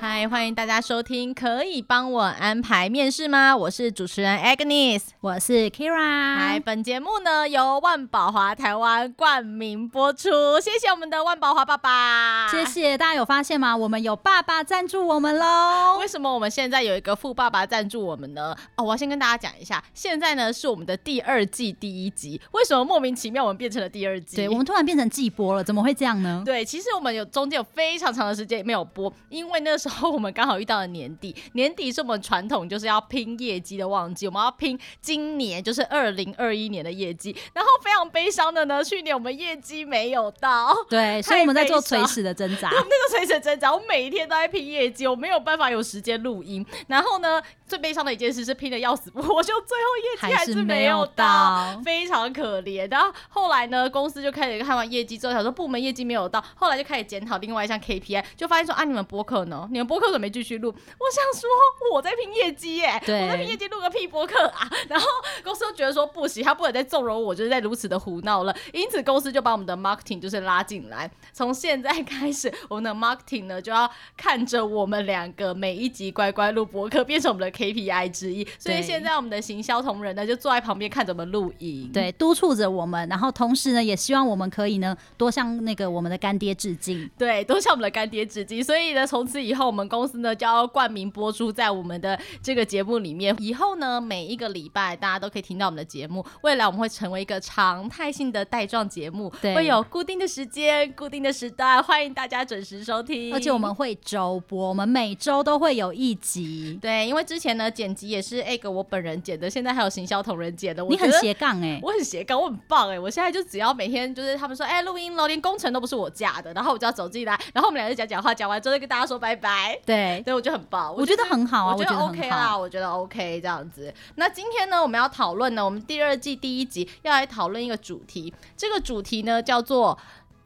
[0.00, 1.34] 嗨，欢迎大家收听。
[1.34, 3.56] 可以帮我安排面试吗？
[3.56, 6.36] 我是主持人 Agnes，我是 Kira。
[6.36, 12.46] 嗨，本节目呢由万宝华台湾冠名播出，谢谢我们的万宝华爸爸。
[12.48, 13.76] 谢谢大家有发现吗？
[13.76, 15.98] 我们有爸爸赞助我们喽。
[15.98, 18.54] 为什么我们现在有一个富爸爸赞助我们呢？
[18.76, 22.40] 哦，我要先跟大家讲一下，现在呢是我们的第二季第一集。
[22.52, 24.36] 为什么莫名其妙我们变成了第二季？
[24.36, 26.42] 对，我们突然变成季播了，怎么会这样呢？
[26.44, 29.87] 对，其实我们有中间有非常长的时间没有播，因为那时候。
[29.88, 37.34] 然后我们刚好遇到了年底， 年底是我们传统就是要拼业绩的旺季，我们要拼今年就是二零二一年的业绩。
[37.54, 42.68] 然后非常悲伤的呢，去年我们业绩没有到，对，所以我们在做垂死的挣扎。
[42.76, 46.64] 那个垂死挣扎，我每一天都在拼业绩，我没有办法有时间录音。
[46.86, 52.90] 然后呢，最悲伤的一件事是拼的要死不活， 就最后业绩还是没有到，非常可怜。
[52.90, 59.68] 然后后来呢，公司就开始看完业绩之后，想说部门业绩没有到，后来就开始检讨另外一项 KPI，就发现说啊，你们播客呢？
[59.70, 60.68] 你们播客怎么没继续录？
[60.68, 61.48] 我想说
[61.92, 64.68] 我在拼业绩耶，对我在拼业绩录个屁播客啊！
[64.88, 65.06] 然后
[65.44, 68.56] 公司就觉得说不行，他不能再纵容我，就是在如此的胡闹了。
[68.72, 78.46] 因此公司就把我们的 marketing 就是拉进来，从现在开始，我们的 marketing 呢就要看着我们两个每一集乖乖录播客，变成我们的 KPI 之一。
[78.58, 83.08] 所以现在我们的行销同仁呢就坐在旁边看着我们录影，对，督促着我们。
[83.08, 88.62] 然后同时呢，也希望我们可以呢多向那个我们的干爹致敬，对，多向我们的干爹致敬。
[88.62, 93.34] 所以呢，从此以后我们公司呢就要冠名播出在我们的这个节目里面。
[93.40, 96.24] 以后呢，每一个礼拜大家都可以听到我们的节目。
[96.42, 103.32] 未来我们会成为一个常态性的带状节目，对，会有固定的时间、固定的时段，欢迎大家准时收听。
[103.34, 106.78] 而且我们会周播，我们每周都会有一集。
[106.80, 110.82] 对，因为之前呢剪辑也是 Egg 我本人剪的，现在还有行销同仁剪的。
[110.84, 112.98] 你很斜杠哎、欸， 我很斜杠，我很棒哎、欸！
[112.98, 119.78] 我现在就只要每天就是他们说哎录音了，连工程都不是我架的，然后我就要走进来，然后我们俩就讲讲话，讲完之后就跟大家说拜拜。
[119.86, 120.94] 对，对我觉得很棒。
[120.94, 123.92] 我觉得很好啊，我觉得 OK 啦，我觉得 OK 这样子。
[124.16, 129.98] 那今天呢，我们要讨论呢，我们第二季第一集要来讨论一个主题，这个主题呢叫做。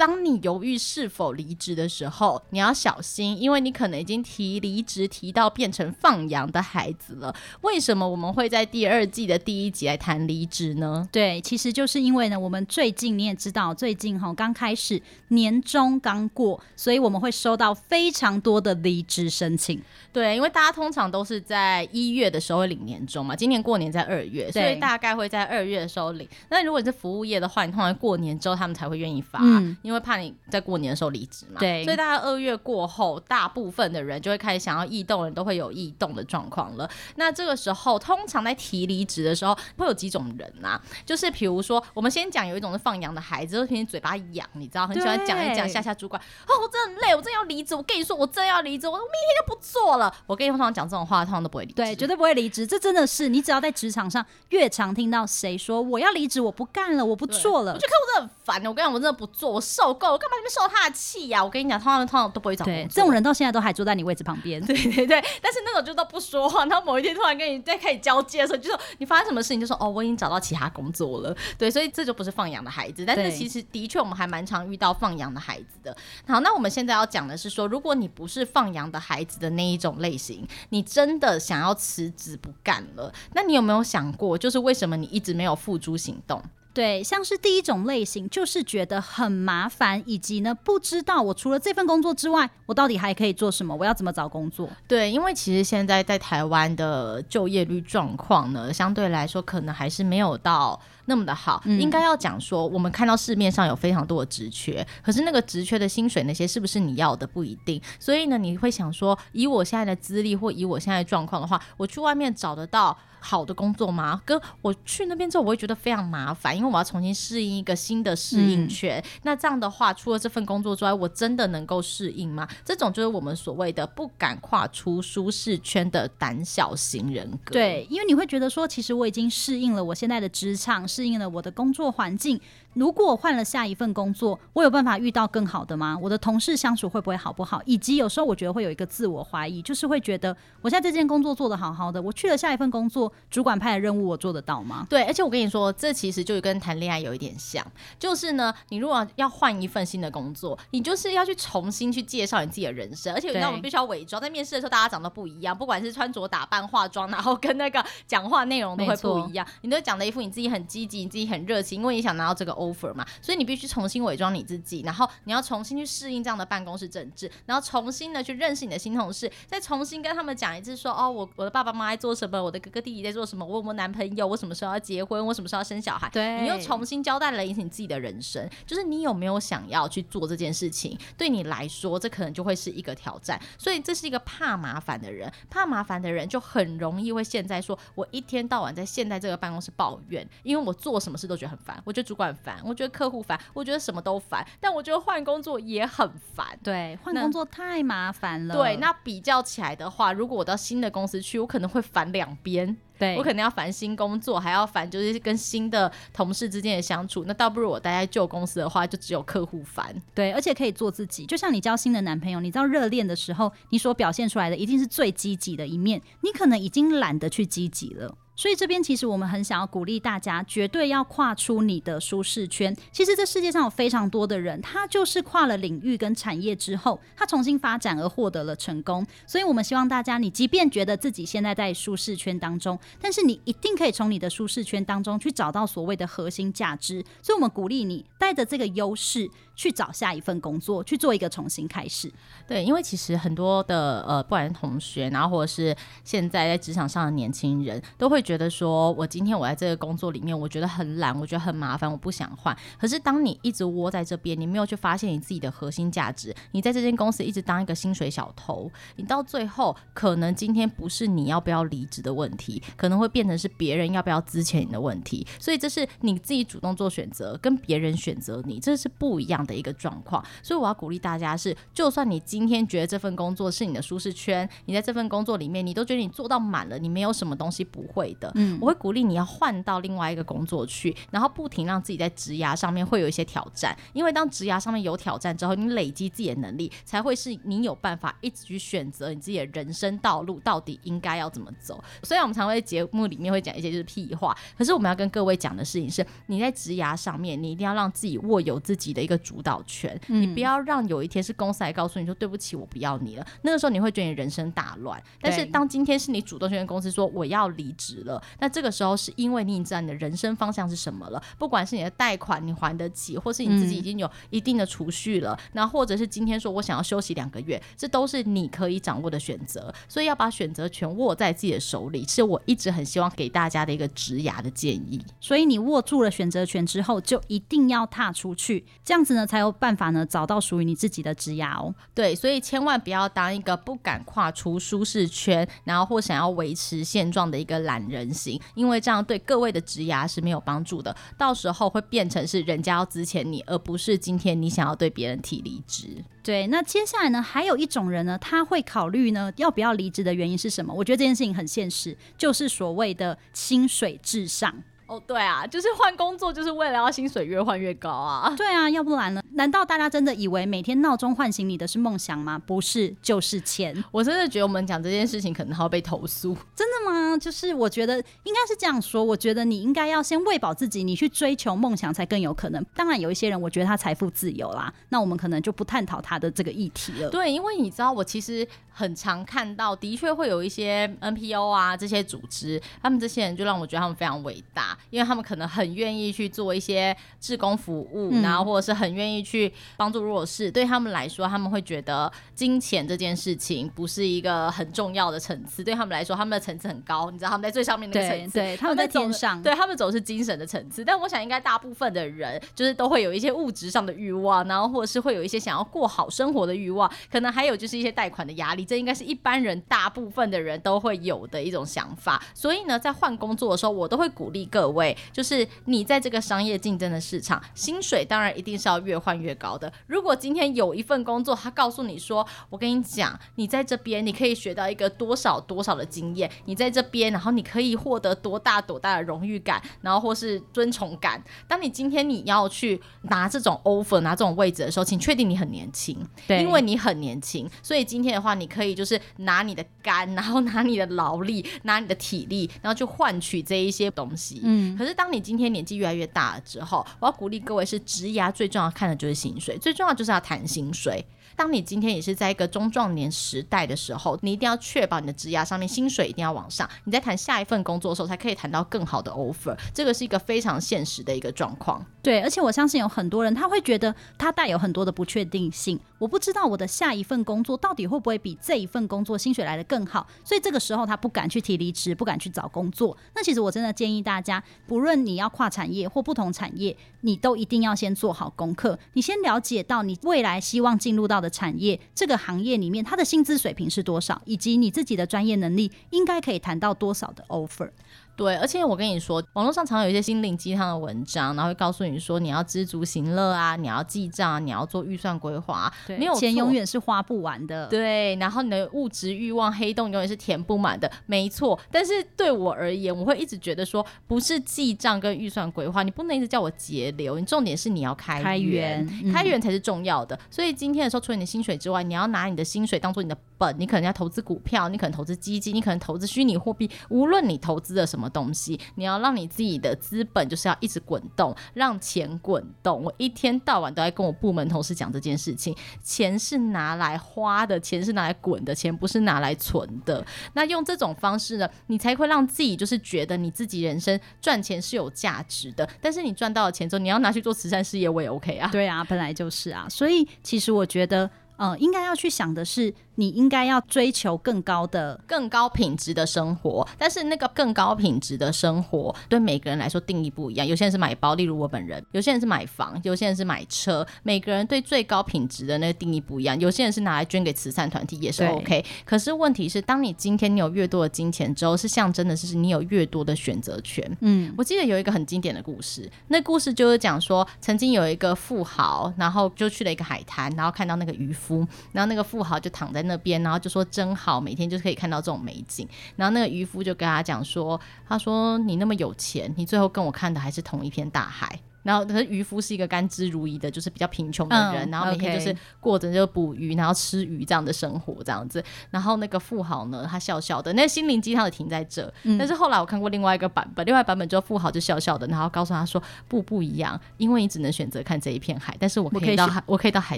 [0.04, 7.32] 当你犹豫是否离职的时候，你要小心，因为你可能已经提离职提到变成放羊的孩子了。
[7.60, 11.08] 为什么我们会在第二季的第一集来谈离职呢？
[11.12, 19.80] 对，其实就是因为呢，我们最近你也知道，最近哈刚开始年终刚过，所以我们会收到非常多的离职申请。
[20.12, 26.28] 对，因为大家通常都是在一月的时候会领年终嘛，今年过年在二月，所以大概会在二月的时候领。
[26.48, 29.38] 那如果你是服务业的话，你通常过年之后他们才会愿意发。
[29.40, 36.88] 嗯因为怕你在过年的时候离职嘛，对，所以大概二月过后，大部分的人就会开始想要异动，人都会有异动的状况了。
[37.16, 40.82] 那这个时候，通常在提离职的时候，会有几种人呐、啊？
[41.04, 46.20] 就是比如说，我们先讲有一种是放羊的孩子，就是天天嘴巴痒，你知道，很喜欢讲一讲吓吓主管。
[46.46, 47.74] 哦，我真的很累，我真的要离职。
[47.74, 50.14] 我跟你说，我真的要离职，我明天就不做了。
[50.26, 52.66] 我跟你通常讲这种话，通常都不会离职，对，绝对不会离职。
[52.66, 58.66] 这真的是你只要在职场上越常听到谁说我要离职，我不干了，我不做了，我就看我真的很烦。
[58.66, 60.62] 我跟你讲，我真的不做，我受够了，干嘛你们受？
[60.72, 61.42] 他的气呀！
[61.42, 62.88] 我跟你讲，通常通常都不会找工作。
[62.90, 64.60] 这种人到现在都还坐在你位置旁边。
[64.64, 66.64] 对对对，但是那种就都不说话。
[66.66, 71.36] 然后某一天突然跟你在开始交接的时候，就说你发生什么事情，就说哦，我已经找到其他工作了。
[71.58, 73.04] 对，所以这就不是放羊的孩子。
[73.04, 75.96] 但是其实的确，我们还蛮常遇到放羊的孩子的。
[76.26, 86.42] 好，那我们现在要讲的是说，如果你不是放羊的孩子的那一种类型，你真的想要辞职不干了，那你有没有想过，就是为什么你一直没有付诸行动？
[86.74, 93.74] 对，像是第一种类型，就是觉得很麻烦，以及呢，不知道我除了这份工作之外，我到底还可以做什么？
[93.74, 94.68] 我要怎么找工作？
[94.88, 101.60] 对，因为其实现在在台湾的就业率状况呢，相对来说可能还是没有到那么的好。
[101.66, 107.80] 嗯、应该要讲说，我们看到市面上有非常多的职缺，可是那个职缺的薪水那些是不是你要的不一定。
[108.00, 114.20] 所以呢，你会想说，以我现在的资历或以我现在的状况的话，我去外面找得到好的工作吗？
[114.26, 118.98] 跟我去那边之后，我会觉得非常麻烦，因为我要重新适应一个新的适应圈。
[118.98, 122.46] 嗯、那这样的话，除了这份工作之外，我真的能够适应吗？
[122.64, 127.52] 这种就是我们所谓的不敢跨出舒适圈的胆小型人格。
[127.52, 132.40] 对，因为你会觉得说，其实我已经适应了我现在的职场，适应了我的工作环境，
[132.74, 135.96] 如果换了下一份工作，我有办法遇到更好的吗？
[136.02, 137.62] 我的同事相处会不会好不好？
[137.66, 144.86] 以及有时候我觉得会有一个自我怀疑，就是会觉得我现在这件工作做得好好的，我去了下一份工作，主管派的任务我做得到吗？
[144.88, 147.64] 对，而且我跟你说，这其实就跟谈恋爱有一点像，
[147.98, 198.54] 就是呢，你如果要换一份新的工作，你就是要去重新去介绍你自己的人生，而且你知道我们必须要伪装，在面试的时候大家长得不一样，不管是穿着打扮、化妆，然后跟那个讲话内容都会不一样，你都讲的一副你自己很积极，你自己很热情，因为你想拿到这个 offer 嘛，所以你必须重新伪装你自己，然后你要重新去适应这样的办公室政治，然后重新的去认识你的新同事，再重新跟他们讲一次说，哦，我我的爸爸妈妈在做什么，我的哥哥弟弟在做什么，我有没有男朋友，我什么时候要结婚，我什么时候要生小孩，对，你又重新交代了一次你自己的人生，就是你有没有想要去做这件事情，对你来说，这可能就会是一个挑战，所以这是一个怕麻烦的人，怕麻烦的人就很容易会现在说，我一天到晚在现在这个办公室抱怨，因为我做什么事都觉得很烦，我觉得主管烦，我觉得客户烦，我觉得什么都烦，但我觉得换工作也很烦，对，换工作太麻烦了。
[198.54, 202.76] 对，那比较起来的话，如果我到新的公司去，我可能会烦两边。
[203.02, 207.24] 对，我可能要烦新工作，还要烦就是跟新的同事之间的相处。
[207.26, 209.92] 那倒不如我待在旧公司的话，就只有客户烦。
[210.14, 211.26] 对，而且可以做自己。
[211.26, 218.16] 就像你交新的男朋友，你知道热恋的时候，你所表现出来的一定是最积极的一面，你可能已经懒得去积极了。
[218.42, 222.76] 所以这边其实我们很想要鼓励大家，绝对要跨出你的舒适圈。
[222.90, 229.06] 其实这世界上有非常多的人，他就是跨了领域跟产业之后，他重新发展而获得了成功。
[229.28, 237.00] 所以我们希望大家，你即便觉得自己现在在舒适圈当中，但是你一定可以从你的舒适圈当中去找到所谓的核心价值。
[237.22, 242.12] 所以我们鼓励你带着这个优势去找下一份工作，去做一个重新开始。
[242.46, 252.56] 对，因为其实很多的呃，不管是同学，然后或者是现在在职场上的年轻人，都会觉得说，我今天我在这个工作里面，我觉得很懒，我觉得很麻烦，我不想换。
[252.78, 265.26] 可是当你一直窝在这边，你没有去发现你自己的核心价值，你在这间公司一直当一个薪水小偷，你到最后可能今天不是你要不要离职的问题，可能会变成是别人要不要资遣你的问题。
[265.38, 270.24] 所以这是你自己主动做选择，跟别人选择你，这是不一样的一个状况。
[270.42, 278.30] 所以我要鼓励大家是，就算你今天觉得这份工作是你的舒适圈，你在这份工作里面，你都觉得你做到满了，你没有什么东西不会的。
[278.34, 291.82] 嗯，我会鼓励你要换到另外一个工作去，然后不停让自己在职涯上面会有一些挑战，因为当职涯上面有挑战之后，你累积自己的能力，才会是你有办法一直去选择你自己的人生道路到底应该要怎么走。
[292.02, 305.00] 虽然我们常会在节目里面会讲一些就是屁话，可是我们要跟各位讲的事情是，你在职涯上面，你一定要让自己握有自己的一个主导权，嗯、你不要让有一天是公司来告诉你说对不起，我不要你了，那个时候你会觉得你人生大乱。
[305.20, 308.20] 但是当今天是你主动去跟公司说我要离职了。
[308.40, 319.72] 那这个时候是因为你已经知道你的人生方向是什么了，不管是你的贷款你还得起，或是你自己已经有一定的储蓄了，那、嗯、或者是今天说我想要休息两个月，这都是你可以掌握的选择。
[319.88, 325.00] 所以要把选择权握在自己的手里，是我一直很希望给大家的一个职涯的建议。
[325.20, 331.74] 所以你握住了选择权之后，就一定要踏出去，这样子呢才有办法呢找到属于你自己的职涯哦。
[331.94, 338.40] 对，所以千万不要当一个不敢跨出舒适圈，然后或想要维持现状的一个懒人型。
[338.54, 346.04] 因为这样对各位的职涯是没有帮助的，到时候会变成是人家要资遣你，而不是今天你想要对别人提离职。
[346.22, 350.72] 对，那接下来呢，还有一种人呢，他会考虑呢要不要离职的原因是什么？
[350.72, 354.54] 我觉得这件事情很现实，就是所谓的薪水至上。
[354.92, 358.32] 哦，对啊，就是换工作就是为了要薪水越换越高啊。
[358.36, 359.22] 对啊，要不然呢？
[359.32, 362.38] 难道大家真的以为每天闹钟唤醒你的是梦想吗？
[362.38, 363.82] 不是，就是钱。
[363.90, 366.36] 我真的觉得我们讲这件事情可能还会被投诉。
[366.54, 367.16] 真的吗？
[367.16, 369.02] 就是我觉得应该是这样说。
[369.02, 372.62] 我觉得你应该要先喂饱自己，你去追求梦想才更有可能。
[372.74, 377.08] 当然，有一些人我觉得他财富自由啦，那我们可能就不探讨他的这个议题了。
[377.08, 384.76] 对，因为你知道，我其实很常看到，的确会有一些 NPO 啊这些组织，他们这些人就让我觉得他们非常伟大。
[384.90, 390.50] 因为他们可能很愿意去做一些志工服务，嗯、然后或者是很愿意去帮助弱势。
[390.50, 395.64] 对他们来说，他们会觉得金钱这件事情不是一个很重要的层次。
[395.64, 397.10] 对他们来说，他们的层次很高。
[397.10, 400.84] 你知道他们在最上面那个层次，对，他们在天上，对他们走是精神的层次。
[400.84, 408.64] 但我想，应该大部分的人就是都会有一些物质上的欲望，然后或者是会有一些想要过好生活的欲望，可能还有就是一些贷款的压力。
[408.64, 412.22] 这应该是一般人大部分的人都会有的一种想法。
[412.34, 414.71] 所以呢，在换工作的时候，我都会鼓励各位。
[414.72, 419.72] 位，就是你在这个商业竞争的市场，薪水当然一定是要越换越高的。
[419.86, 431.22] 如果今天有一份工作，他告诉你说：“我跟你讲，你在这边你可以学到一个多少多少的经验，你在这边，然后你可以获得多大多大的荣誉感，然后或是尊崇感。
[431.46, 444.40] 当你今天你要去拿这种 offer 拿这种位置的时候，请确定你很年轻，对，因为你很年轻，所以今天的话，你可以就是拿你的肝，然后拿你的劳力，拿你的体力，然后去换取这一些东西。
[444.42, 451.04] 嗯，可是当你今天年纪越来越大了之后，我要鼓励各位是职涯最重要看的就是薪水，最重要就是要谈薪水。
[451.42, 459.58] 当你今天也是在一个中壮年时代的时候，你一定要确保你的职涯上面薪水一定要往上，你在谈下一份工作的时候才可以谈到更好的 offer。
[459.74, 461.84] 这个是一个非常现实的一个状况。
[462.00, 472.96] 对，而且我相信有很多人他会觉得他带有很多的不确定性，我不知道我的下一份工作到底会不会比这一份工作薪水来得更好，所以这个时候他不敢去提离职，不敢去找工作。
[473.16, 487.70] 那其实我真的建议大家，不论你要跨产业或不同产业，你都一定要先做好功课，你先了解到你未来希望进入到的产业，这个行业里面它的薪资水平是多少，以及你自己的专业能力应该可以谈到多少的 offer。
[488.14, 495.72] 对，而且我跟你说，网络上常有一些心灵鸡汤的文章，然后会告诉你说，你要知足行乐啊，你要记账啊，你要做预算规划。
[495.86, 497.66] 对，没有钱永远是花不完的。
[497.68, 501.58] 对，然后你的物质欲望黑洞永远是填不满的，没错。
[501.70, 510.18] 但是对我而言，我会一直觉得说，不是记账跟预算规划，你不能一直叫我节流，你重点是你要开源，开源，嗯、开源才是重要的。
[510.30, 518.02] 所以今天的时候，除了你的薪水之外，你要拿你的薪水当做你的本，你可能要投资股票，你可能投资基金，你可能投资虚拟货币，无论你投资的什么。
[518.12, 522.82] 东西，你要让你自己的资本就是要一直滚动，让钱滚动。
[522.82, 530.04] 我一天到晚都在跟我部门同事讲这件事情，钱是拿来花的，钱是拿来滚的，钱不是拿来存的。
[530.34, 535.68] 那用这种方式呢，你才会让自己就是觉得你自己人生赚钱是有价值的。
[535.80, 538.48] 但是你赚到了钱之后，你要拿去做慈善事业，我也 OK 啊。
[538.52, 539.66] 对啊，本来就是啊。
[539.68, 542.74] 所以其实我觉得，嗯，应该要去想的是。
[542.96, 550.46] 你应该要追求更高的、更高品质的生活，但是那个更高品质的生活对每个人来说定义不一样。
[550.46, 553.86] 有些人是买包，例如我本人；有些人是买房，有些人是买车。
[554.02, 556.38] 每个人对最高品质的那个定义不一样。
[556.38, 558.64] 有些人是拿来捐给慈善团体，也是 OK。
[558.84, 563.84] 可是问题是，当你今天你有越多的金钱之后，是象征的是你有越多的选择权。
[564.00, 575.68] 嗯，我记得有一个很经典的故事，那故事就是讲说，曾经有一个富豪，然后就去了一个海滩，然后看到那个渔夫，然后那个富豪就躺在那边，然后就说真好，每天就可以看到这种美景。
[575.96, 588.42] 然后那个渔夫就跟他讲说：“他说你那么有钱，你最后跟我看的还是同一片大海。”然后，可是渔夫是一个甘之如饴的，就是比较贫穷的人，嗯、然后每天就是过着就捕鱼，然后吃鱼这样的生活，这样子。
[588.70, 591.92] 然后那个富豪呢，他笑笑的，那、心灵鸡汤的停在这。
[592.02, 599.96] 嗯、但是后来我看过另外一个版本，另外版本就富豪就笑笑的，然后告诉他说：“不，不一样，因为你只能选择看这一片海，但是我可以到海，我可以，我可以到海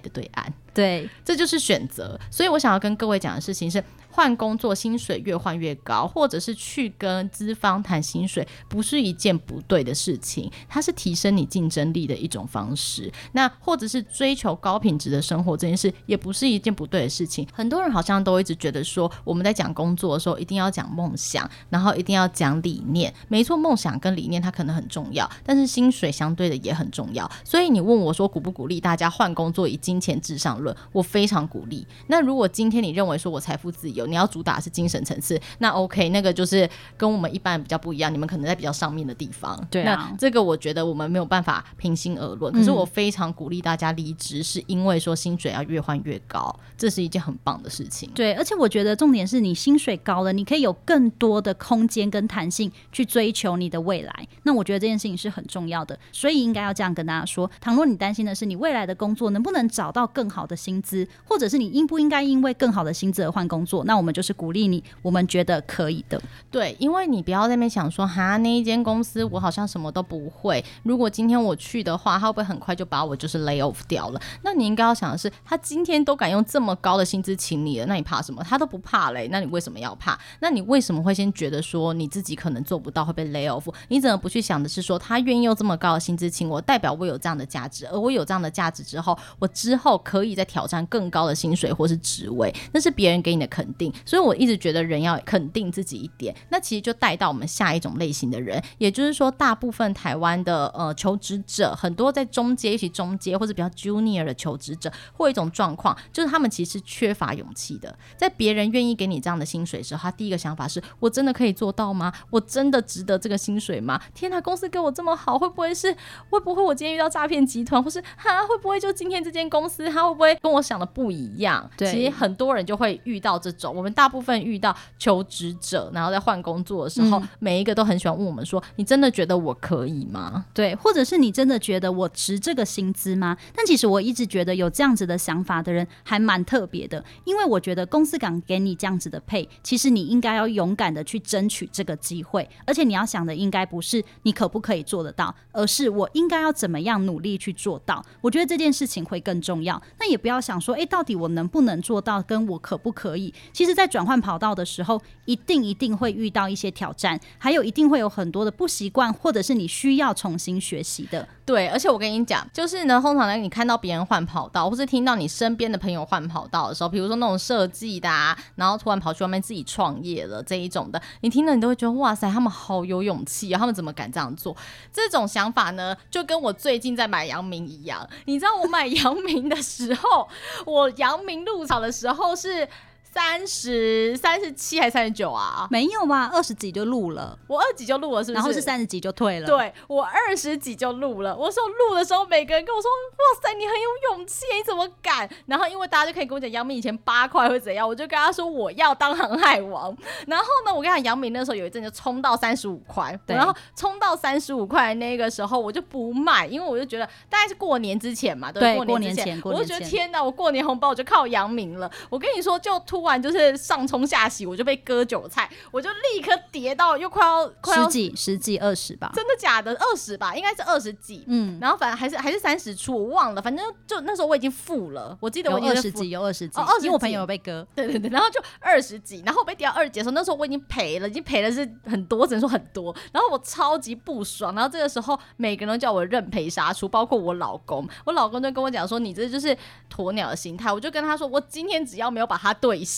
[0.01, 2.19] 的对岸。”对，这就是选择。
[2.31, 3.83] 所以我想要跟各位讲的事情是。
[4.15, 13.13] 换工作，薪水越换越高，或者是去跟资方谈薪水，不是一件不对的事情，它是提升你竞争力的一种方式。
[13.33, 17.45] 那或者是追求高品质的生活这件事，也不是一件不对的事情。
[17.53, 23.13] 很多人好像都一直觉得说，我们在讲工作的时候一定要讲梦想，然后一定要讲理念。
[23.27, 27.29] 没错，梦想跟理念它可能很重要，但是薪水相对的也很重要。
[27.43, 31.85] 所以你问我说鼓不鼓励大家换工作以金钱至上论，我非常鼓励。
[32.07, 38.13] 那如果今天你认为说我财富自由，你要主打是精神层次，那 OK，那个就是跟我们一般比较不一样。
[38.13, 42.53] 你们可能在比较上面的地方，对啊，那这个我觉得我们没有办法平心而论。
[42.53, 48.11] 可是我非常鼓励大家离职，是因为说薪水要越换越高，这是一件很棒的事情。
[48.15, 54.29] 对，而且我觉得重点是你薪水高了，你可以有更多的空间跟弹性去追求你的未来。
[54.43, 64.35] 那我觉得这件事情是很重要的，所以应该要这样跟大家说：倘若你担心的是你未来的工作能不能找到更好的薪资，或者是你应不应该因为更好的薪资而换工作，那那我们就是。
[64.35, 66.21] 鼓励你，我们觉得可以的。
[66.51, 70.63] 对，因为你不要在那边想说，哈，那一间公司我好像什么都不会。
[70.83, 74.21] 如果今天我去的话，他会不会很快就把我就是 lay off 掉了？
[74.43, 78.43] 那你应该要想的是，他今天都敢用这么高的薪资请你了，那你怕什么？
[78.43, 80.19] 他都不怕嘞，那你为什么要怕？
[80.41, 83.73] 那你为什么会先觉得说你自己可能做不到会被 lay off？
[83.87, 93.84] 你怎么不去想的是说，他愿意用这么高的薪资请我，代表我有这样的价值，而我有这样的价值之后，我之后可以再挑战更高的薪水或是职位，那是别人给你的肯定。
[94.05, 94.25] 所以。
[94.25, 107.95] 我一直觉得人要肯定自己一点，那其实就带到我们下一种类型的人，也就是说，大部分台湾的呃求职职者很多在中阶，一起中阶或者比较 junior 的求职者，会有一种状况，就是他们其实缺乏勇气的。
[108.17, 112.11] 在别人愿意给你这样的薪水的时候，他第一个想法是：我真的可以做到吗？
[112.31, 114.01] 我真的值得这个薪水吗？
[114.15, 115.95] 天哪，公司给我这么好，会不会是？
[116.31, 118.47] 会不会我今天遇到诈骗集团，或是哈？
[118.47, 121.71] 会不会就今天这间公司，他会不会跟我想的不一样？
[121.77, 123.74] 对，其实很多人就会遇到这种。
[123.75, 133.37] 我们大部分遇到求职者，然后在换工作的时候，嗯、每一个都很喜欢问我们说：“你真的觉得我可以吗？”对，或者是你真的觉得我值这个薪资吗？
[133.55, 148.05] 但其实我一直觉得有这样子的想法的人还蛮特别的，因为我觉得公司敢给你这样子的配，其实你应该要勇敢的去争取这个机会，而且你要想的应该不是你可不可以做得到，而是我应该要怎么样努力去做到。
[148.21, 149.81] 我觉得这件事情会更重要。
[149.99, 153.33] 那也不要想说，诶，到底我能不能做到，跟我可不可以？
[153.55, 161.27] 其实，在转换跑道的时候，一定一定会遇到一些挑战，还有一定会有很多的不习惯，或者是你需要重新学习的。
[161.47, 174.57] 对，而且我跟你讲，就是呢，通常呢，你看到别人换跑道，或是听到你身边的朋友换跑道的时候，比如说那种设计的啊，然后突然跑去外面自己创业了这一种的，你听了你都会觉得哇塞，他们好有勇气啊，他们怎么敢这样做？
[174.93, 180.29] 这种想法呢，就跟我最近在买阳明一样，你知道我买阳明的时候，
[180.67, 182.69] 我阳明入场的时候是。
[183.15, 185.69] 三十三十七还是三十九啊？
[185.71, 187.39] 没有吧，二十几就录了。
[187.47, 188.35] 我二十几就录了，是不是？
[188.35, 189.47] 然后是三十几就退了。
[189.47, 191.37] 对，我二十几就录了。
[191.37, 199.97] 我说录的时候，每个人跟我说：“哇塞，你很有勇气，你怎么敢？”然后因为大家就可以跟我讲，杨明以前八块会怎样，我就跟他说我要当航海王。
[200.27, 211.89] 然后呢，我跟他讲，杨明那时候有一阵就冲到三十五块，然后冲到三十五块那个时候，我就不卖，因为我就觉得大概是过年之前嘛，对，对过年之前，我就觉得天哪，我过年红包我就靠杨明了。
[212.11, 213.04] 我跟你说，就突。
[213.05, 219.73] 不然就是上冲下洗，我就被割韭菜，我就立刻跌到又快要快要十几十几二十吧，真的假的？
[219.75, 239.55] 二十吧，应该是二十几，嗯，然后反正还是还是三十出，我忘了，反正就那时候我已经负了，我记得我二十几有二十几，哦，二十几，因为我朋友有被割，对对对，然后就二十几，然后我被跌到二十几的时候，那时候我已经赔了，已经赔了是很多，只能说很多，然后我超级不爽，然后这个时候每个人都叫我认赔杀出，包括我老公，我老公就跟我讲说，你这就是
[239.95, 242.94] 鸵鸟的心态，我就跟他说，我今天只要没有把它兑现，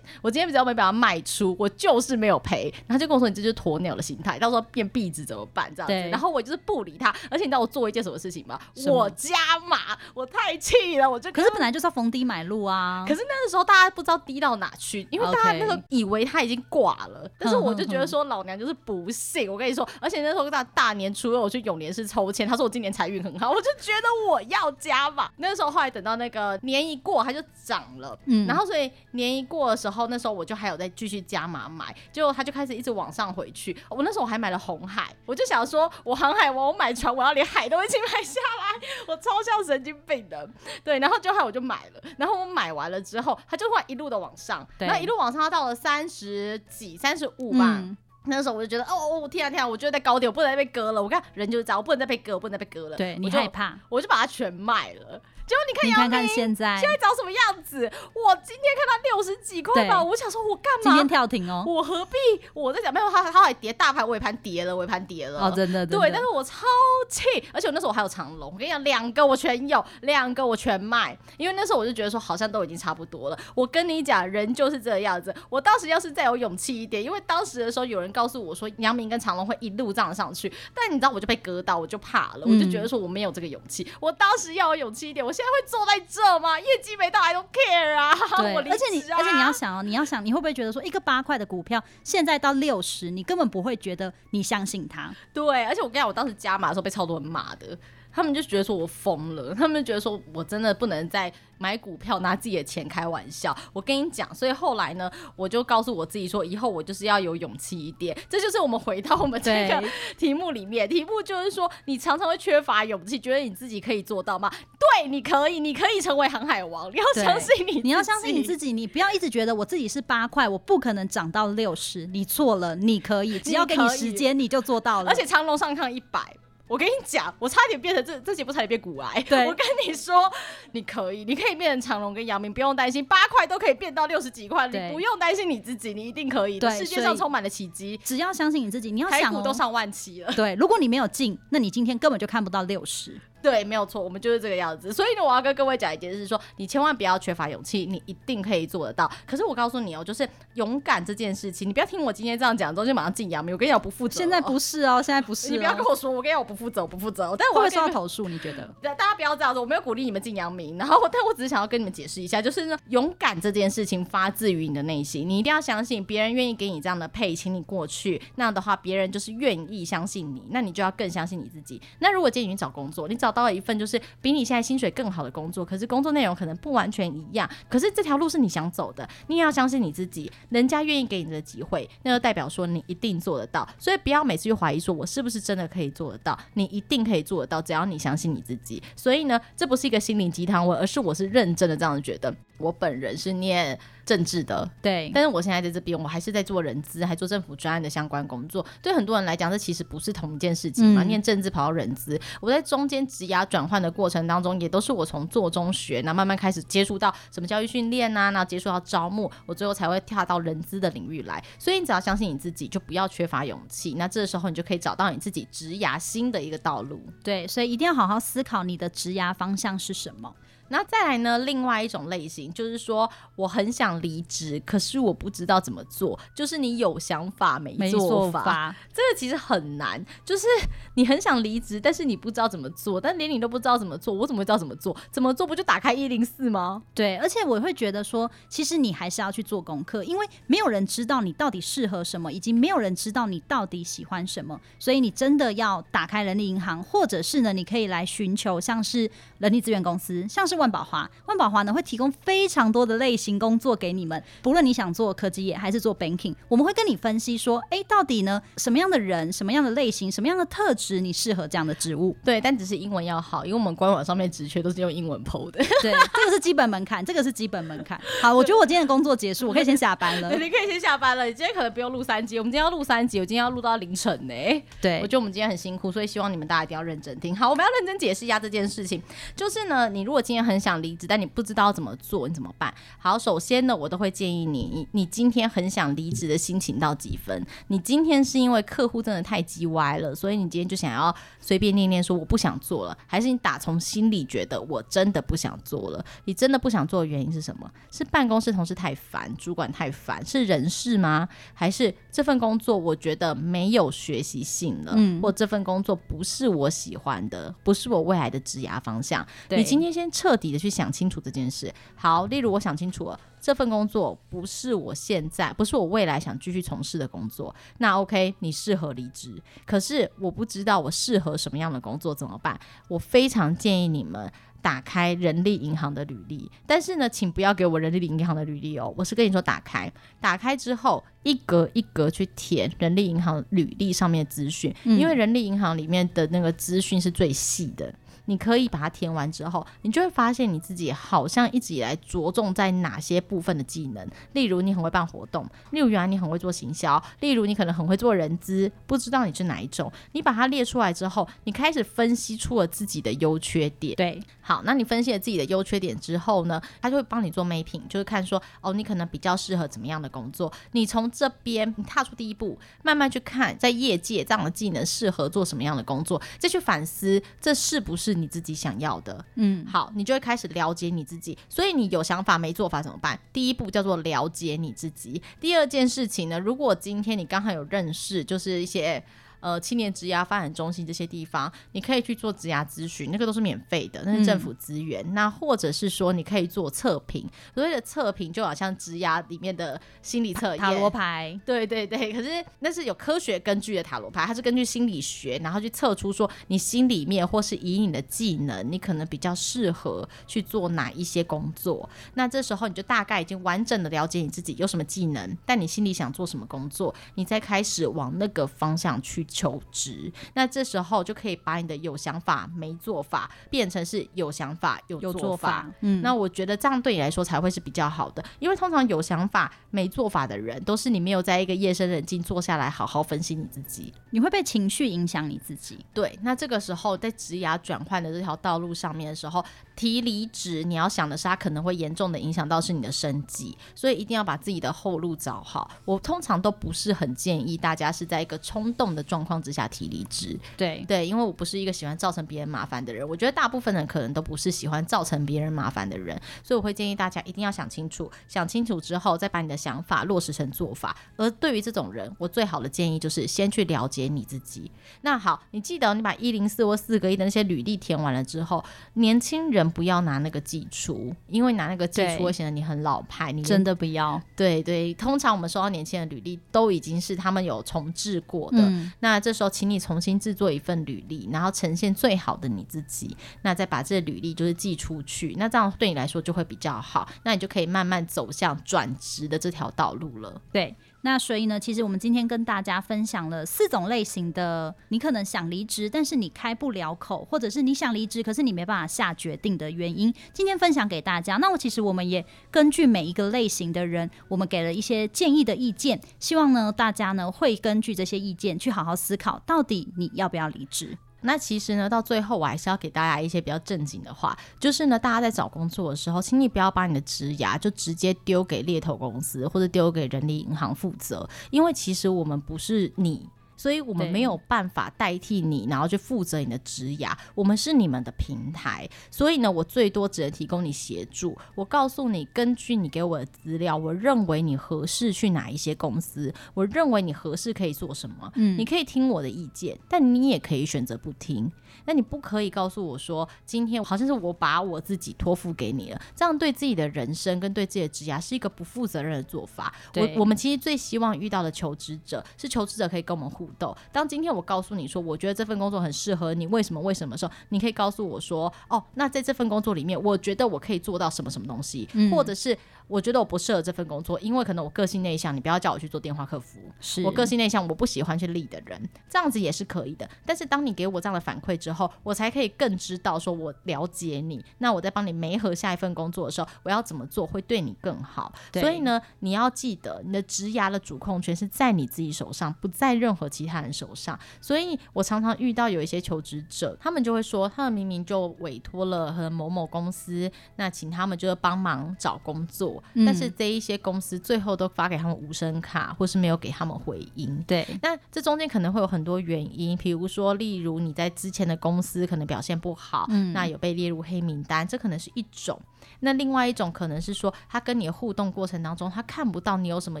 [0.22, 0.52] 我今天。
[0.52, 2.70] 只要没把它卖出，我就是没有赔。
[2.86, 6.10] 然后就跟我说：“你这就是鸵鸟的心态，到时候变壁纸怎么办？”这样子。
[6.10, 7.08] 然后我就是不理他。
[7.30, 8.60] 而且你知道我做一件什么事情吗？
[8.86, 9.34] 我加
[9.66, 11.32] 码，我太气了，我就。
[11.32, 13.02] 可是本来就是要逢低买入啊。
[13.08, 17.26] 可是那个时候大家不知道低到哪去，因为大家那时候以为他已经挂了。
[17.38, 19.50] 但是我就觉得说老娘就是不信。
[19.50, 25.30] 我跟你说，而且那时候大大年初二我去永联市抽签，他说我今年财运很好，我就觉得我要加码。
[25.38, 28.18] 那个时候后来等到那个年一过，它就涨了。
[28.26, 28.46] 嗯。
[28.46, 30.42] 然后所以年一过的时候，那时候我。
[30.52, 33.74] 就还有在继续加码买，结果他就开始一直往上回去。
[33.88, 40.46] 我那时候我还买了红海，我就想说，我航海王我买船，我要连海都一起买下来，我超像神经病的。
[40.84, 47.78] 对，然后就后我就买了，然后我买完了之后，他就会一路的往上，然后一路往上，他到了三十几、三十五吧。
[47.78, 47.96] 嗯、
[48.26, 51.02] 那时候我就觉得，哦哦天啊天啊，我觉得在高点，我不能再被割了。
[51.02, 52.96] 我看人就是这样，我不能再被割，我不能再被割了。
[52.98, 55.22] 对，你害怕，我就把它全卖了。
[55.46, 57.90] 结果你看，你看看现在，现在长什么样子？
[58.14, 60.82] 我今天看他六十几块吧，我想说，我干嘛？
[60.82, 62.16] 今天跳停哦，我何必？
[62.54, 65.40] 我在想，没有他，他还跌，大盘尾盘跌了，尾盘跌了。
[65.40, 66.64] 哦，真的，对，但是我超
[67.08, 73.38] 气，而且我那时候我还有长龙，我跟你讲，两个我全有，两个我全卖，因为那时候我就觉得说，好像都已经差不多了。
[73.54, 75.34] 我跟你讲，人就是这样子。
[75.48, 83.86] 我当时要是再有勇气一点，因为当时的时候有人告诉我说，杨明跟长龙会一路涨上去，但你知道，我就被割到，我就怕了，我就觉得说我没有这个勇气。
[84.00, 86.32] 我当时要有勇气一点，我现在会坐在这。
[86.42, 86.58] 吗？
[86.58, 88.14] 业绩没到，I don't care 啊！
[88.38, 95.14] 对， 而且你，而且你要想哦，你要想，你会不会觉得说，一个八块的股票现在到六十，你根本不会觉得你相信它？
[95.32, 97.78] 对，而且我跟你讲，我当时加码的时候被超多人骂的。
[98.12, 103.56] 他们就觉得说我疯了， 他们就觉得说我真的不能再买股票拿自己的钱开玩笑。
[103.72, 108.16] 我跟你讲，所以后来呢，我就告诉我自己说，以后我就是要有勇气一点。
[108.28, 109.82] 这就是我们回到我们这个
[110.18, 114.50] 题目里面，题目就是说，你常常会缺乏勇气，觉得你自己可以做到吗？
[114.78, 116.90] 对，你可以，你可以成为航海王。
[116.92, 122.06] 你要相信你，你要相信你自己，你不要一直觉得我自己是八块，我不可能涨到六十。
[122.08, 125.10] 你错了，你可以，只要给你时间，你就做到了。
[125.10, 126.20] 而且长荣上看一百。
[126.68, 129.22] 我跟你讲，我差点变成这这节目差点变骨癌。
[129.28, 130.32] 对， 我跟你说，
[130.72, 136.58] 你可以，你可以变成长隆跟杨明，不用担心，八块都可以变到六十几块，你不用担心你自己，你一定可以。
[136.58, 138.90] 对，世界上充满了奇迹，只要相信你自己。
[138.90, 140.32] 你要想、哦，台股都上万期了。
[140.32, 143.20] 对，如果你没有进，那你今天根本就看不到六十。
[143.42, 144.92] 对，没有错，我们就是这个样子。
[144.92, 149.10] 所以呢，我要跟各位讲一件事，说你千万不要缺乏勇气，你一定可以做得到。
[149.26, 153.52] 可是我告诉你哦，就是勇敢这件事情，你不要听我今天这样讲，之后就马上进阳明。
[153.54, 154.16] 我跟你讲，不负责。
[154.18, 155.50] 现在不是哦，现在不是、哦。
[155.50, 157.34] 你不要跟我说，我跟你讲，我不负责，我不负责。
[157.36, 158.28] 但我会不会受到投诉？
[158.28, 158.62] 你觉得？
[158.94, 160.78] 大家不要这样子，我没有鼓励你们进阳明。
[160.78, 168.20] 然后，但我只是想要跟你们解释一下，就是呢，勇敢这件事情发自于你的内心，你一定要相信别人愿意给你这样的配，请你过去。
[168.36, 171.80] 那样的话，别人就是愿意相信你，那你就要更相信你自己。
[171.98, 180.30] 那如果建议你找工作，你找到了一份就是比你现在薪水更好的工作，可是工作内容可能不完全一样，可是这条路是你想走的，你也要相信你自己。
[180.50, 183.66] 人家愿意给你的机会，那就代表说你一定做得到。
[183.78, 188.82] 所以不要每次去怀疑说我是不是真的可以做得到，你一定可以做得到，只要你相信你自己。
[188.94, 192.34] 所以呢，这不是一个心灵鸡汤文，而是我是认真的这样子觉得。
[192.58, 198.64] 我本人是念 政治的，对，但是我现在在这边，我还是在做人资，还做政府专案的相关工作。
[198.82, 201.02] 对很多人来讲，这其实不是同一件事情嘛。
[201.02, 211.42] 嗯、念政治跑到人资，我在中间职涯转换的过程当中，也都是我从做中学，然后慢慢开始接触到什么教育训练啊，然后接触到招募，我最后才会跳到人资的领域来。
[211.58, 213.94] 所以你只要相信你自己，就不要缺乏勇气。
[213.94, 217.00] 那这时候你就可以找到你自己职涯新的一个道路。
[217.22, 220.34] 对，所以一定要好好思考你的职涯方向是什么。
[220.72, 221.38] 那再来呢？
[221.40, 226.18] 另外一种类型就是说，我很想离职，可是我不知道怎么做。
[226.34, 230.02] 就是你有想法没做法，法这个其实很难。
[230.24, 230.46] 就是
[230.94, 234.96] 你很想离职，但是你不知道怎么做，但连你都不知道怎么做，我怎么会知道怎么做？
[235.10, 236.82] 怎么做不就打开一零四吗？
[236.94, 244.58] 对，而且我会觉得说，其实你还是要去做功课，因为没有人知道你到底适合什么，以及没有人知道你到底喜欢什么。
[244.78, 250.61] 所以你真的要打开人力银行，或者是呢，你可以来寻求像是人力资源公司，像是。
[250.62, 262.16] 万宝华，万宝华呢会提供非常多的类型工作给你们，不论你想做科技业还是做 banking，我们会跟你分析说，哎、欸，到底呢什么样的人、什么样的类型、什么样的特质你适合这样的职务？
[262.24, 265.58] 对，但只是英文要好，因为我们官网上面职缺都是用英文 po 的。
[265.82, 268.00] 对，这个是基本门槛，这个是基本门槛。
[268.20, 270.30] 好，我觉得我今天的工作结束，我可以先下班了。
[270.38, 274.62] 你可以先下班了，你今天可能不用录三集，我们今天要录三集，我今天要录到凌晨呢。
[274.80, 277.34] 对，我觉得我们今天很辛苦，所以希望你们大家一定要认真听。
[277.34, 279.02] 好，我们要认真解释一下这件事情，
[279.34, 282.72] 就是呢，你如果今天很想离职，但你不知道怎么做，你怎么办？
[282.98, 287.44] 好，首先呢，我都会建议你，你你今天很想离职的心情到几分？
[287.68, 296.04] 你今天是因为客户真的太鸡歪了，所以你今天就想要随便念念说我不想做了，还是你打从心里觉得我真的不想做了？
[296.24, 297.70] 你真的不想做的原因是什么？
[297.90, 301.28] 是办公室同事太烦，主管太烦，是人事吗？
[301.54, 304.92] 还是这份工作我觉得没有学习性了？
[304.96, 309.26] 嗯，或这份工作不是我喜欢的，不是我未来的职涯方向？
[309.48, 311.20] 对，你今天先彻底的去想清楚。
[311.20, 317.54] 这件事好，例如我想清楚了，这份工作不是我现在，不是我未来想继续从事的工作。
[317.78, 322.58] 那 OK，你适合离职，可是我不知道我适合什么样的工作，怎么办？
[322.88, 328.92] 我非常建议你们打开人力银行的履历，但是呢，请不要给我人力银行的履历哦。
[328.96, 337.94] 我是跟你说，打开，打开之后一格一格去填人力银行履历上面的资讯，嗯，因为人力银行里面的那个资讯是最细的。
[338.26, 344.06] 你可以把它填完之后，你就会发现你自己好像一直以来着重在哪些部分的技能。
[344.32, 349.92] 例如，你很会办活动；例如，原来你很会做行销；例如，你可能很会做人资，不知道你是哪一种。
[350.12, 353.96] 你把它列出来之后，你开始分析出了自己的优缺点。
[353.96, 360.52] 对，好，那你分析了自己的优缺点之后呢，他就会帮你做 mapping，就是看说，哦，你可能比较适合怎么样的工作。
[360.72, 368.11] 你从这边你踏出第一步，慢慢去看，在业界这样的技能适合做什么样的工作，再去反思这是不是。
[368.14, 371.36] 你自己想要的，嗯，好，你就会开始了解你自己。
[371.48, 373.18] 所以你有想法没做法怎么办？
[373.32, 375.22] 第一步叫做了解你自己。
[375.40, 379.02] 第二件事情呢，如果今天你刚好有认识，就是一些。
[379.42, 385.04] 呃，青年职涯发展中心这些地方，你可以去做职涯咨询，那个都是免费的，那是政府资源。
[385.04, 392.12] 嗯、那或者是说，你可以做测评，所谓的测评就好像职涯里面的心理测验、塔罗牌，对对对。
[392.12, 401.90] 可是那是有科学根据的塔罗牌，它是根据心理学，然后去测出说你心里面或是以你的技能，你可能比较适合去做哪一些工作。
[402.14, 409.26] 那这时候你就大概已经完整的了解你自己有什么技能，但你心里想做什么工作，你再开始往那个方向去。
[409.32, 415.66] 求职，那这时候就可以把你的有想法没做法变成是有想法有做法。
[415.80, 425.84] 嗯，那我觉得这样对你来说才会是比较好的，因为通常有想法没做法的人，都是你没有在一个夜深人静坐下来好好分析你自己，你会被情绪影响你自己。
[425.94, 435.70] 对，那这个时候在职涯转换的这条道路上面的时候，提离职，你要想的是，它可能会严重的影响到是你的生计，所以一定要把自己的后路找好。
[435.84, 440.38] 我通常都不是很建议大家是在一个冲动的状况之下提离职。
[440.56, 443.08] 对对，因为我不是一个喜欢造成别人麻烦的人。
[443.08, 450.94] 我觉得大部分人可能都不是喜欢造成别人麻烦的人，所以我会建议大家一定要想清楚，想清楚之后再把你的想法落实成做法。
[451.16, 454.70] 而对于这种人，我最好的建议就是先去了解你自己。
[455.00, 458.62] 那好，你记得你把一零四或四个一的那些履历填完了之后，
[458.94, 459.62] 年轻人。
[459.72, 463.32] 不要拿那个寄出，因为拿那个寄出会显得你很老派。
[463.32, 464.20] 你真的不要。
[464.36, 468.58] 对对，通常我们收到年轻人的履历都已经是他们有重置过的。
[468.58, 468.92] 嗯。
[469.00, 475.34] 那这时候，请你重新制作一份履历，然后呈现最好的你自己，那再把这履历就是寄出去。
[475.38, 480.40] 那这样对你来说就会比较好，那你就可以慢慢走向转职的这条道路了。
[480.52, 480.76] 对。
[481.04, 491.36] 那所以呢，其实我们今天跟大家分享了四种类型的，你可能想离职，但是你开不了口，或者是你想离职，可是你没办法下决定的原因，今天分享给大家。
[491.38, 500.96] 那我其实我们也根据每一个类型的人，我们给了一些建议的意见，希望呢大家呢会根据这些意见去好好思考，到底你要不要离职。
[501.22, 513.28] 那其实呢，到最后我还是要给大家一些比较正经的话，就是呢，大家在找工作的时候，请你不要把你的职涯就直接丢给猎头公司或者丢给人力银行负责，因为其实我们不是你。
[513.62, 517.16] 所以我们没有办法代替你，然后去负责你的职涯。
[517.32, 521.38] 我们是你们的平台，所以呢，我最多只能提供你协助。
[521.54, 528.32] 我告诉你，根据你给我的资料，我认为你合适去哪一些公司，我认为你合适可以做什么。
[528.34, 531.48] 嗯，你可以听我的意见，但你也可以选择不听。
[531.84, 539.72] 那你不可以告诉我说，今天好像是我把我自己托付给你了，这样对自己的人生跟对自己的职涯是一个不负责任的做法。
[539.94, 543.76] 我我们其实最希望遇到的求职者是求职者可以跟我们互动。
[543.90, 546.80] 当今天我告诉你说，我觉得这份工作很适合你，为什么？
[546.80, 547.16] 为什么？
[547.16, 552.56] 时候，你可以告诉我说，哦，那在这份工作里面，我觉得我可以做到什么什么东西，嗯、或者是。
[552.92, 556.58] 我觉得我不适合这份工作，因为可能我个性内向，你不要叫我去做电话客服。
[556.78, 560.06] 是我个性内向，我不喜欢去 lead 的人，这样子也是可以的。
[560.26, 564.44] 但是当你给我这样的反馈之后，我才可以更知道说我了解你。
[564.58, 568.30] 那我在帮你媒合下一份工作的时候，我要怎么做会对你更好？
[568.52, 574.18] 所以呢，你要记得，你的职涯的主控权是在你自己手上，不在任何其他人手上。
[574.42, 582.81] 所以我常常遇到有一些求职者，他们就会说，他们明明就委托了和某某公司，那请他们就是帮忙找工作。
[583.06, 587.42] 但是这一些公司最后都发给他们无声卡，或是没有给他们回音。
[587.46, 595.60] 对，那这中间可能会有很多原因，比如说，例如你在之前的公司可能表现不好，嗯，那有被列入黑名单，这可能是一种。
[596.00, 600.00] 那另外一种可能是说，他跟你的互动过程当中，他看不到你有什么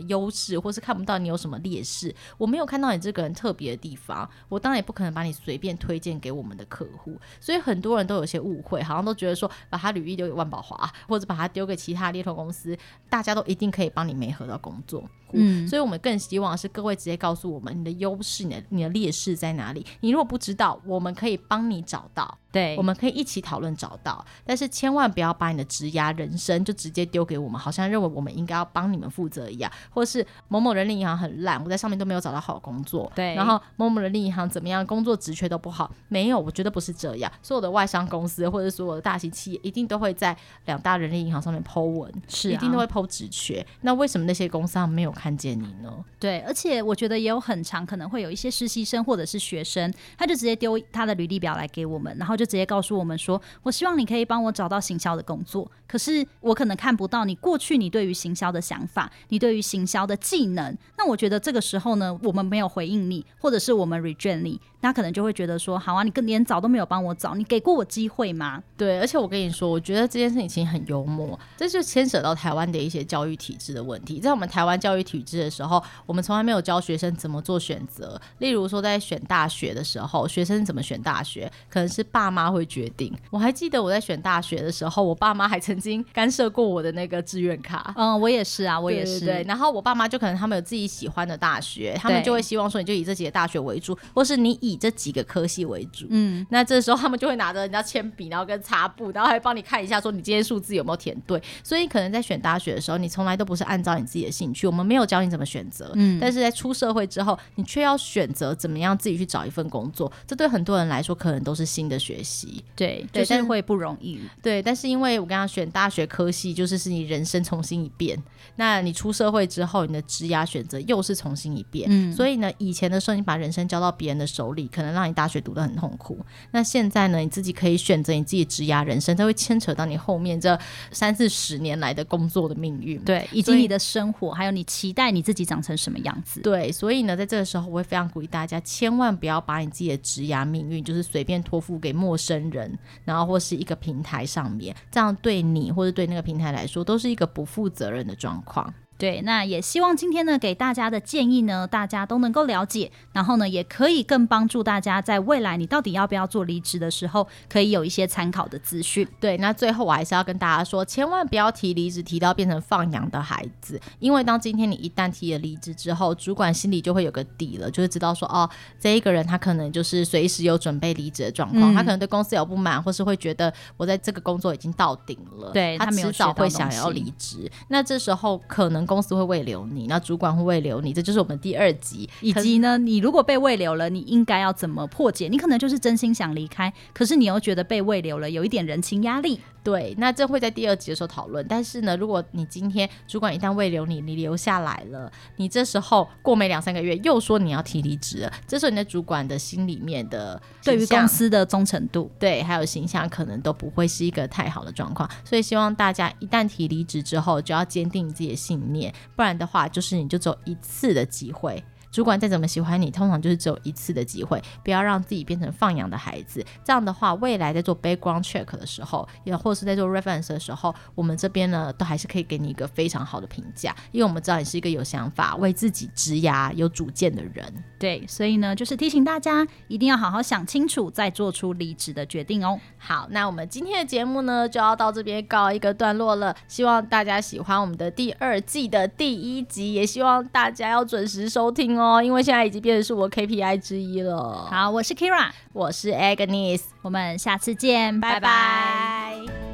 [0.02, 2.14] 优势，或是看不到你有什么劣势。
[2.38, 7.18] 我没有看到你这个人特别的地方，我当然也不可能把你随便推荐给我们的客户。
[7.40, 12.76] 所以很多人都有些误会，好像都觉得说，把他履历丢给万宝华，或者把他丢给其他猎头公司，
[13.08, 15.02] 大家都一定可以帮你没合到工作。
[15.32, 19.84] 嗯，所以我们更希望是各位直接告诉我们你的优势、你的你的劣势在哪里。
[20.00, 22.38] 你如果不知道，我们可以帮你找到。
[22.52, 33.10] 对，我们可以一起讨论找到，但是千万不要把你的职涯人生就直接丢给我们，好像认为我们应该要帮你们负责一样，或是某某人力银行很烂，我在上面都没有找到好工作。
[33.14, 35.90] 对，然后某某人力银行怎么样，工作职缺都不好。
[36.08, 37.32] 没有，我觉得不是这样。
[37.40, 43.66] 所有的外商公司或者所有的大型企业，一定都会在两大人力银行上面 po 文，是、啊、一定都会 po 职缺。
[43.80, 46.04] 那为什么那些公司他们没有看见你呢？
[46.18, 52.32] 对，而且我觉得也有很长可能会有一些实习生或者是学生，他就直接丢他的履历表来给我们，然后。
[52.42, 60.76] 就直接告诉我们说，我希望你可以帮我找到行销的工作，可是我可能看不到你过去你对于行销的想法，你对于行销的技能。
[60.96, 64.58] 那我觉得这个时候呢，我们没有回应你，或者是我们 reject 你。
[64.82, 68.62] 他可能就会觉得说，好啊，你跟连找都没有帮我找，你给过我机会吗？
[68.76, 74.18] 对，而且我跟你说，我觉得这件事情其实很幽默，这就牵扯到台湾的一些教育体制的问题。
[74.18, 78.20] 在我们台湾教育体制的时候，我们从来没有教学生怎么做选择。
[78.38, 83.16] 例如说，在选大学的时候，学生怎么选大学，可能是爸妈会决定。
[83.30, 87.94] 我还记得我在选大学的时候，我爸妈还曾经干涉过我的那个志愿卡。
[87.96, 89.26] 嗯，我也是啊，我也是。
[89.46, 101.40] 然后我爸妈就可能他们有自己喜欢的大学，他们就会希望说，你就以这几个大学为主，或是你以以这几个科系为主，嗯，那这时候他们就会拿着人家铅笔，然后跟擦布，然后还帮你看一下，说你今天数字有没有填对。
[101.62, 114.62] 所以可能在选大学的时候，你从来都不是按照你自己的兴趣，我们没有教你怎么选择，嗯，但是在出社会之后，你却要选择怎么样自己去找一份工作，这对很多人来说可能都是新的学习，对，对，就是会不容易，对。
[114.62, 118.20] 但是因为我刚刚选大学科系，就是是你人生重新一遍，
[118.56, 124.61] 那你出社会之后，你的职涯选择又是重新一遍，嗯，所以呢，以前的时候你把人生交到别人的手里。
[124.62, 126.18] 力，可能让你大学读得很痛苦。
[126.52, 130.58] 那现在呢，你自己可以选择你自己职涯人生，它会牵扯到你后面这
[130.90, 136.40] 三四十年来的工作的命运，对，以及你的生活，还有你期待你自己长成什么样子。
[136.40, 148.72] 对，所以呢，在这个时候，我会非常鼓励大家，千万不要把你自己的职涯命运就是随便托付给陌生人，然后或是一个平台上面，这样对你或者对那个平台来说，都是一个不负责任的状况。
[148.98, 159.06] 对，那也希望今天呢，给大家的建议呢，大家都能够了解，然后呢，也可以更帮助大家在未来你到底要不要做离职的时候，可以有一些参考的资讯。
[159.18, 177.50] 对，那最后我还是要跟大家说，千万不要提离职提到变成放养的孩子，因为当今天你一旦提了离职之后，主管心里就会有个底了，就是知道说，哦，这一个人他可能就是随时有准备离职的状况，嗯、他可能对公司有不满，或是会觉得我在这个工作已经到顶了，对，他迟早会想要离职。
[177.68, 182.08] 那这时候可能公司会慰留你，那主管会慰留你，这就是我们第二集。
[182.20, 185.28] 以及呢，你如果被慰留了，你应该要怎么破解？
[185.28, 189.40] 你可能就是真心想离开，可是你又觉得被慰留了，有一点人情压力。
[189.62, 191.46] 对，那这会在第二集的时候讨论。
[191.48, 205.08] 但是呢，如果你今天主管一旦未留你，你留下来了，你这时候过没两三个月又说你要提离职了，这时候你的主管的心里面的对于公司的忠诚度，对，还有形象可能都不会是一个太好的状况。
[205.24, 211.62] 所以希望大家一旦提离职之后，就要坚定自己的信念，不然的话，就是你就只有一次的机会。
[211.92, 216.44] 主管再怎么喜欢你，通常就是只有一次的机会，不要让自己变成放养的孩子。
[216.64, 227.52] 这样的话，未来在做 background check 的时候，也或是在做 reference 的时候，我们这边呢，都还是可以给你一个非常好的评价，因为我们知道你是一个有想法、为自己职涯有主见的人。
[227.78, 232.58] 对，所以呢，就是提醒大家一定要好好想清楚，再做出离职的决定哦。
[232.78, 236.34] 好，那我们今天的节目呢，就要到这边告一个段落了。
[236.48, 241.81] 希望大家喜欢我们的第二季的第一集，也希望大家要准时收听哦。
[241.82, 244.46] 哦，因为现在已经变成是我 KPI 之一了。
[244.48, 248.20] 好，我是 Kira，我是 Agnes，我们下次见，拜拜。
[248.20, 249.51] 拜拜。